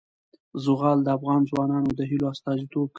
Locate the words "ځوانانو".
1.49-1.89